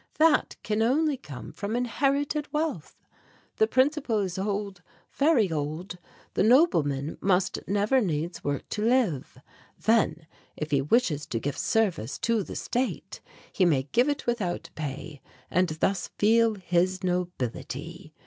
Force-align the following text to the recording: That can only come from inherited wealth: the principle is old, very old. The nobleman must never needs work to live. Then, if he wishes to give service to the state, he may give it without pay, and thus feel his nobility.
That 0.17 0.55
can 0.63 0.81
only 0.81 1.15
come 1.15 1.51
from 1.51 1.75
inherited 1.75 2.51
wealth: 2.51 2.95
the 3.57 3.67
principle 3.67 4.17
is 4.17 4.39
old, 4.39 4.81
very 5.13 5.51
old. 5.51 5.99
The 6.33 6.41
nobleman 6.41 7.19
must 7.21 7.59
never 7.67 8.01
needs 8.01 8.43
work 8.43 8.67
to 8.69 8.81
live. 8.83 9.37
Then, 9.77 10.25
if 10.57 10.71
he 10.71 10.81
wishes 10.81 11.27
to 11.27 11.39
give 11.39 11.55
service 11.55 12.17
to 12.17 12.41
the 12.41 12.55
state, 12.55 13.21
he 13.53 13.63
may 13.63 13.83
give 13.91 14.09
it 14.09 14.25
without 14.25 14.71
pay, 14.73 15.21
and 15.51 15.69
thus 15.69 16.07
feel 16.17 16.55
his 16.55 17.03
nobility. 17.03 18.11